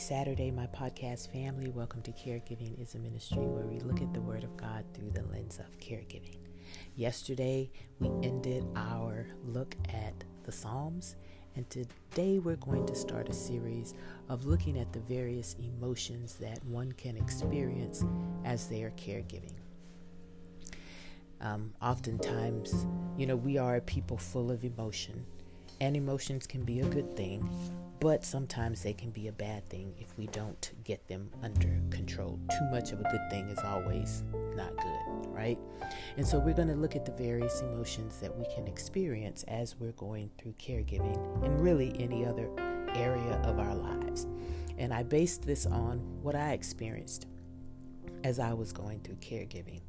Saturday, 0.00 0.50
my 0.50 0.66
podcast 0.68 1.30
family. 1.30 1.68
Welcome 1.68 2.00
to 2.02 2.12
Caregiving 2.12 2.80
is 2.80 2.94
a 2.94 2.98
Ministry 2.98 3.42
where 3.42 3.66
we 3.66 3.80
look 3.80 4.00
at 4.00 4.14
the 4.14 4.20
Word 4.22 4.44
of 4.44 4.56
God 4.56 4.82
through 4.94 5.10
the 5.10 5.24
lens 5.24 5.58
of 5.58 5.78
caregiving. 5.78 6.38
Yesterday, 6.96 7.70
we 7.98 8.08
ended 8.26 8.64
our 8.76 9.26
look 9.44 9.76
at 9.90 10.14
the 10.44 10.52
Psalms, 10.52 11.16
and 11.54 11.68
today 11.68 12.38
we're 12.38 12.56
going 12.56 12.86
to 12.86 12.94
start 12.94 13.28
a 13.28 13.34
series 13.34 13.92
of 14.30 14.46
looking 14.46 14.78
at 14.78 14.90
the 14.90 15.00
various 15.00 15.54
emotions 15.62 16.36
that 16.36 16.64
one 16.64 16.92
can 16.92 17.18
experience 17.18 18.02
as 18.46 18.68
they 18.68 18.82
are 18.82 18.92
caregiving. 18.92 19.52
Um, 21.42 21.74
oftentimes, 21.82 22.86
you 23.18 23.26
know, 23.26 23.36
we 23.36 23.58
are 23.58 23.82
people 23.82 24.16
full 24.16 24.50
of 24.50 24.64
emotion, 24.64 25.26
and 25.80 25.96
emotions 25.96 26.46
can 26.46 26.64
be 26.64 26.80
a 26.80 26.86
good 26.86 27.16
thing, 27.16 27.48
but 28.00 28.24
sometimes 28.24 28.82
they 28.82 28.92
can 28.92 29.10
be 29.10 29.28
a 29.28 29.32
bad 29.32 29.68
thing 29.68 29.94
if 29.98 30.16
we 30.16 30.26
don't 30.28 30.72
get 30.84 31.06
them 31.08 31.30
under 31.42 31.80
control. 31.90 32.38
Too 32.50 32.70
much 32.70 32.92
of 32.92 33.00
a 33.00 33.04
good 33.04 33.30
thing 33.30 33.48
is 33.48 33.58
always 33.64 34.22
not 34.56 34.76
good, 34.76 35.26
right? 35.30 35.58
And 36.16 36.26
so 36.26 36.38
we're 36.38 36.54
going 36.54 36.68
to 36.68 36.74
look 36.74 36.96
at 36.96 37.04
the 37.04 37.12
various 37.12 37.60
emotions 37.60 38.18
that 38.20 38.36
we 38.36 38.46
can 38.54 38.66
experience 38.66 39.44
as 39.48 39.76
we're 39.78 39.92
going 39.92 40.30
through 40.38 40.54
caregiving 40.58 41.44
and 41.44 41.62
really 41.62 41.94
any 41.98 42.24
other 42.24 42.48
area 42.94 43.40
of 43.44 43.58
our 43.58 43.74
lives. 43.74 44.26
And 44.78 44.94
I 44.94 45.02
based 45.02 45.42
this 45.42 45.66
on 45.66 45.98
what 46.22 46.34
I 46.34 46.52
experienced 46.52 47.26
as 48.24 48.38
I 48.38 48.52
was 48.52 48.72
going 48.72 49.00
through 49.00 49.16
caregiving. 49.16 49.80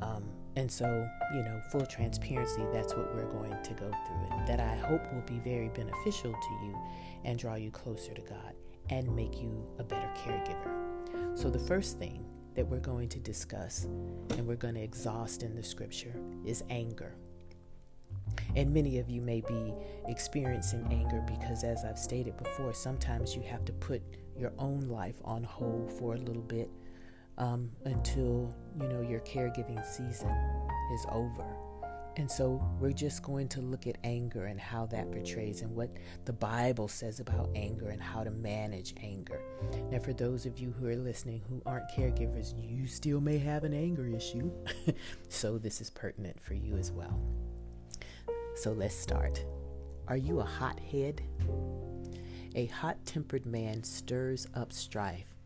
Um, 0.00 0.24
and 0.56 0.70
so, 0.70 1.08
you 1.34 1.42
know, 1.42 1.60
full 1.70 1.86
transparency, 1.86 2.64
that's 2.72 2.94
what 2.94 3.14
we're 3.14 3.30
going 3.30 3.54
to 3.62 3.74
go 3.74 3.90
through, 4.06 4.46
that 4.46 4.60
I 4.60 4.74
hope 4.76 5.02
will 5.12 5.22
be 5.22 5.38
very 5.38 5.68
beneficial 5.68 6.32
to 6.32 6.66
you 6.66 6.76
and 7.24 7.38
draw 7.38 7.54
you 7.54 7.70
closer 7.70 8.12
to 8.14 8.22
God 8.22 8.54
and 8.90 9.14
make 9.14 9.40
you 9.40 9.64
a 9.78 9.84
better 9.84 10.10
caregiver. 10.16 11.38
So, 11.38 11.50
the 11.50 11.58
first 11.58 11.98
thing 11.98 12.24
that 12.54 12.66
we're 12.66 12.80
going 12.80 13.08
to 13.10 13.20
discuss 13.20 13.84
and 14.30 14.46
we're 14.46 14.56
going 14.56 14.74
to 14.74 14.82
exhaust 14.82 15.44
in 15.44 15.54
the 15.54 15.62
scripture 15.62 16.14
is 16.44 16.64
anger. 16.70 17.14
And 18.56 18.74
many 18.74 18.98
of 18.98 19.08
you 19.08 19.20
may 19.20 19.42
be 19.42 19.72
experiencing 20.08 20.86
anger 20.90 21.22
because, 21.26 21.62
as 21.62 21.84
I've 21.84 21.98
stated 21.98 22.36
before, 22.36 22.74
sometimes 22.74 23.36
you 23.36 23.42
have 23.42 23.64
to 23.66 23.72
put 23.74 24.02
your 24.36 24.52
own 24.58 24.80
life 24.88 25.20
on 25.24 25.44
hold 25.44 25.92
for 25.92 26.14
a 26.14 26.18
little 26.18 26.42
bit 26.42 26.68
um, 27.38 27.70
until 27.84 28.54
you 28.80 28.88
know 28.88 29.00
your 29.00 29.20
caregiving 29.20 29.84
season 29.84 30.30
is 30.92 31.06
over. 31.10 31.46
And 32.16 32.28
so 32.28 32.60
we're 32.80 32.90
just 32.90 33.22
going 33.22 33.46
to 33.50 33.60
look 33.60 33.86
at 33.86 33.96
anger 34.02 34.46
and 34.46 34.60
how 34.60 34.86
that 34.86 35.12
portrays 35.12 35.62
and 35.62 35.74
what 35.76 35.88
the 36.24 36.32
Bible 36.32 36.88
says 36.88 37.20
about 37.20 37.48
anger 37.54 37.90
and 37.90 38.02
how 38.02 38.24
to 38.24 38.32
manage 38.32 38.92
anger. 39.00 39.40
Now, 39.92 40.00
for 40.00 40.12
those 40.12 40.44
of 40.44 40.58
you 40.58 40.72
who 40.72 40.88
are 40.88 40.96
listening 40.96 41.42
who 41.48 41.62
aren't 41.64 41.88
caregivers, 41.92 42.54
you 42.56 42.88
still 42.88 43.20
may 43.20 43.38
have 43.38 43.62
an 43.62 43.72
anger 43.72 44.08
issue. 44.08 44.50
so 45.28 45.58
this 45.58 45.80
is 45.80 45.90
pertinent 45.90 46.40
for 46.42 46.54
you 46.54 46.76
as 46.76 46.90
well. 46.90 47.20
So 48.56 48.72
let's 48.72 48.96
start. 48.96 49.44
Are 50.08 50.16
you 50.16 50.40
a 50.40 50.44
hothead? 50.44 51.22
A 52.56 52.66
hot 52.66 52.96
tempered 53.06 53.46
man 53.46 53.84
stirs 53.84 54.48
up 54.54 54.72
strife, 54.72 55.36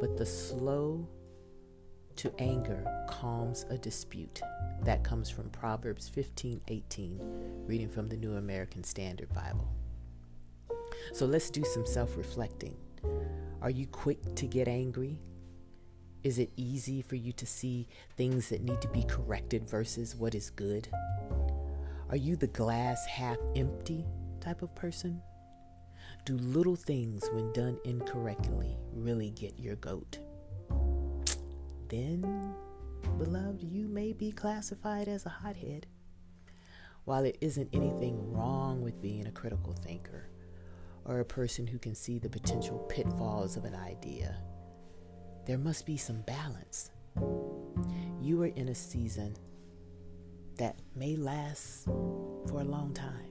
but 0.00 0.16
the 0.16 0.24
slow 0.24 1.06
to 2.16 2.32
anger 2.40 2.84
calms 3.08 3.64
a 3.70 3.78
dispute. 3.78 4.40
That 4.82 5.04
comes 5.04 5.30
from 5.30 5.50
Proverbs 5.50 6.08
15:18, 6.08 7.20
reading 7.66 7.88
from 7.88 8.08
the 8.08 8.16
New 8.16 8.36
American 8.36 8.84
Standard 8.84 9.32
Bible. 9.32 9.68
So 11.12 11.26
let's 11.26 11.50
do 11.50 11.64
some 11.64 11.86
self-reflecting. 11.86 12.76
Are 13.62 13.70
you 13.70 13.86
quick 13.86 14.34
to 14.36 14.46
get 14.46 14.68
angry? 14.68 15.18
Is 16.22 16.38
it 16.38 16.50
easy 16.56 17.02
for 17.02 17.16
you 17.16 17.32
to 17.34 17.46
see 17.46 17.88
things 18.16 18.48
that 18.48 18.62
need 18.62 18.80
to 18.80 18.88
be 18.88 19.04
corrected 19.04 19.68
versus 19.68 20.16
what 20.16 20.34
is 20.34 20.50
good? 20.50 20.88
Are 22.08 22.16
you 22.16 22.36
the 22.36 22.48
glass 22.48 23.06
half 23.06 23.38
empty 23.54 24.04
type 24.40 24.62
of 24.62 24.74
person? 24.74 25.22
Do 26.24 26.36
little 26.36 26.76
things, 26.76 27.28
when 27.32 27.52
done 27.52 27.78
incorrectly, 27.84 28.76
really 28.92 29.30
get 29.30 29.58
your 29.58 29.76
goat? 29.76 30.18
Then, 31.88 32.54
beloved, 33.18 33.62
you 33.62 33.88
may 33.88 34.12
be 34.12 34.32
classified 34.32 35.08
as 35.08 35.26
a 35.26 35.30
hothead. 35.30 35.86
While 37.04 37.22
there 37.22 37.32
isn't 37.40 37.70
anything 37.72 38.32
wrong 38.32 38.82
with 38.82 39.00
being 39.00 39.26
a 39.26 39.32
critical 39.32 39.72
thinker 39.72 40.28
or 41.04 41.20
a 41.20 41.24
person 41.24 41.66
who 41.66 41.78
can 41.78 41.94
see 41.94 42.18
the 42.18 42.28
potential 42.28 42.78
pitfalls 42.88 43.56
of 43.56 43.64
an 43.64 43.74
idea, 43.74 44.36
there 45.46 45.58
must 45.58 45.86
be 45.86 45.96
some 45.96 46.22
balance. 46.22 46.90
You 48.20 48.42
are 48.42 48.46
in 48.46 48.68
a 48.68 48.74
season 48.74 49.36
that 50.58 50.80
may 50.94 51.16
last 51.16 51.84
for 51.84 52.60
a 52.60 52.64
long 52.64 52.92
time. 52.92 53.30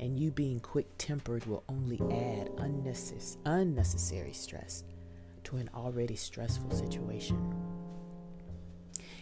And 0.00 0.18
you 0.18 0.30
being 0.30 0.60
quick 0.60 0.86
tempered 0.98 1.46
will 1.46 1.62
only 1.68 2.00
add 2.10 2.50
unnecessary, 2.58 3.40
unnecessary 3.44 4.32
stress 4.32 4.82
to 5.44 5.56
an 5.56 5.70
already 5.74 6.16
stressful 6.16 6.70
situation. 6.70 7.54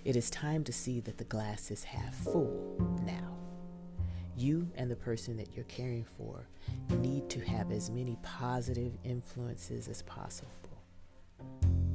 It 0.04 0.16
is 0.16 0.30
time 0.30 0.64
to 0.64 0.72
see 0.72 1.00
that 1.00 1.18
the 1.18 1.24
glass 1.24 1.70
is 1.70 1.84
half 1.84 2.14
full 2.14 2.76
now. 3.04 3.36
You 4.36 4.70
and 4.76 4.90
the 4.90 4.96
person 4.96 5.36
that 5.36 5.54
you're 5.54 5.64
caring 5.64 6.04
for 6.04 6.48
need 7.00 7.28
to 7.30 7.40
have 7.40 7.72
as 7.72 7.90
many 7.90 8.16
positive 8.22 8.96
influences 9.04 9.88
as 9.88 10.02
possible. 10.02 10.50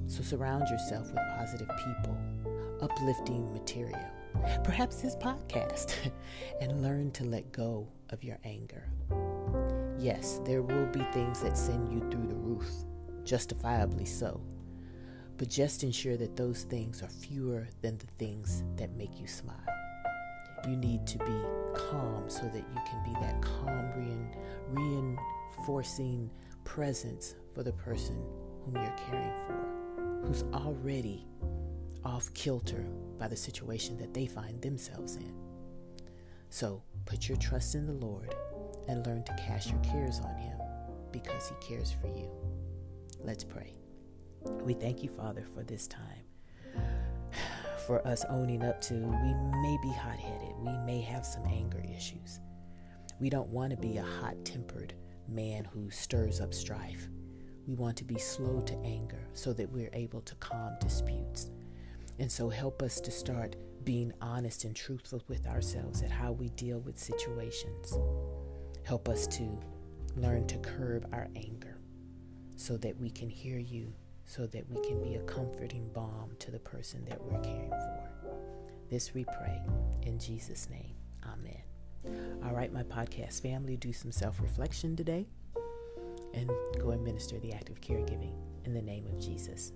So 0.07 0.21
surround 0.21 0.67
yourself 0.67 1.07
with 1.07 1.21
positive 1.37 1.69
people, 1.77 2.17
uplifting 2.81 3.51
material, 3.53 4.05
perhaps 4.63 5.01
this 5.01 5.15
podcast, 5.15 5.95
and 6.61 6.81
learn 6.81 7.11
to 7.11 7.23
let 7.23 7.51
go 7.51 7.87
of 8.09 8.23
your 8.23 8.37
anger. 8.43 8.83
Yes, 9.97 10.41
there 10.45 10.61
will 10.61 10.87
be 10.87 11.03
things 11.13 11.41
that 11.41 11.57
send 11.57 11.89
you 11.91 11.99
through 12.11 12.27
the 12.27 12.35
roof 12.35 12.67
justifiably 13.25 14.05
so. 14.05 14.41
But 15.37 15.49
just 15.49 15.83
ensure 15.83 16.17
that 16.17 16.35
those 16.35 16.63
things 16.63 17.01
are 17.01 17.09
fewer 17.09 17.67
than 17.81 17.97
the 17.97 18.07
things 18.17 18.63
that 18.77 18.95
make 18.95 19.19
you 19.19 19.27
smile. 19.27 19.57
You 20.67 20.77
need 20.77 21.05
to 21.07 21.17
be 21.17 21.41
calm 21.75 22.23
so 22.29 22.43
that 22.43 22.55
you 22.55 22.81
can 22.85 23.03
be 23.03 23.13
that 23.19 23.41
calm, 23.41 23.91
reinforcing 24.69 26.29
presence 26.63 27.35
for 27.53 27.63
the 27.63 27.73
person 27.73 28.15
whom 28.63 28.75
you're 28.75 28.95
caring 29.09 29.33
for, 29.45 30.25
who's 30.25 30.43
already 30.53 31.25
off 32.05 32.33
kilter 32.33 32.85
by 33.17 33.27
the 33.27 33.35
situation 33.35 33.97
that 33.97 34.13
they 34.13 34.25
find 34.25 34.61
themselves 34.61 35.17
in. 35.17 35.33
So 36.49 36.83
put 37.05 37.27
your 37.27 37.37
trust 37.37 37.75
in 37.75 37.85
the 37.85 38.05
Lord 38.05 38.33
and 38.87 39.05
learn 39.05 39.23
to 39.23 39.33
cast 39.33 39.69
your 39.69 39.79
cares 39.79 40.19
on 40.19 40.35
Him 40.37 40.57
because 41.11 41.49
He 41.49 41.67
cares 41.67 41.95
for 41.99 42.07
you. 42.07 42.29
Let's 43.25 43.45
pray. 43.45 43.73
We 44.63 44.73
thank 44.73 45.01
you, 45.01 45.09
Father, 45.09 45.45
for 45.55 45.63
this 45.63 45.87
time. 45.87 46.25
For 47.87 48.05
us 48.05 48.25
owning 48.29 48.63
up 48.63 48.81
to, 48.81 48.93
we 48.93 49.33
may 49.61 49.77
be 49.81 49.91
hot 49.93 50.17
headed. 50.17 50.55
We 50.59 50.71
may 50.85 51.01
have 51.01 51.25
some 51.25 51.45
anger 51.45 51.81
issues. 51.95 52.41
We 53.19 53.29
don't 53.29 53.47
want 53.47 53.71
to 53.71 53.77
be 53.77 53.97
a 53.97 54.03
hot 54.03 54.35
tempered 54.43 54.93
man 55.29 55.65
who 55.65 55.89
stirs 55.89 56.41
up 56.41 56.53
strife. 56.53 57.07
We 57.65 57.75
want 57.75 57.95
to 57.97 58.03
be 58.03 58.17
slow 58.17 58.59
to 58.59 58.73
anger 58.83 59.25
so 59.33 59.53
that 59.53 59.69
we're 59.69 59.89
able 59.93 60.21
to 60.21 60.35
calm 60.35 60.75
disputes. 60.81 61.49
And 62.19 62.29
so 62.29 62.49
help 62.49 62.81
us 62.81 62.99
to 63.01 63.11
start 63.11 63.55
being 63.85 64.11
honest 64.21 64.65
and 64.65 64.75
truthful 64.75 65.23
with 65.29 65.47
ourselves 65.47 66.01
at 66.01 66.11
how 66.11 66.33
we 66.33 66.49
deal 66.49 66.79
with 66.79 66.99
situations. 66.99 67.97
Help 68.83 69.07
us 69.07 69.27
to 69.27 69.59
learn 70.17 70.45
to 70.47 70.57
curb 70.57 71.07
our 71.13 71.29
anger 71.37 71.77
so 72.63 72.77
that 72.77 72.97
we 72.97 73.09
can 73.09 73.29
hear 73.29 73.59
you, 73.59 73.91
so 74.25 74.47
that 74.47 74.63
we 74.69 74.81
can 74.87 75.03
be 75.03 75.15
a 75.15 75.21
comforting 75.23 75.85
balm 75.89 76.31
to 76.39 76.49
the 76.49 76.59
person 76.59 77.03
that 77.03 77.21
we're 77.21 77.41
caring 77.41 77.69
for. 77.69 78.09
This 78.89 79.13
we 79.13 79.25
pray 79.25 79.61
in 80.03 80.17
Jesus' 80.17 80.69
name. 80.69 80.95
Amen. 81.25 81.61
All 82.41 82.53
right, 82.53 82.71
my 82.71 82.83
podcast 82.83 83.41
family, 83.41 83.75
do 83.75 83.91
some 83.91 84.13
self 84.13 84.39
reflection 84.39 84.95
today 84.95 85.27
and 86.33 86.49
go 86.79 86.91
and 86.91 87.03
minister 87.03 87.37
the 87.37 87.51
act 87.51 87.67
of 87.67 87.81
caregiving 87.81 88.31
in 88.63 88.73
the 88.73 88.81
name 88.81 89.07
of 89.07 89.19
Jesus. 89.19 89.73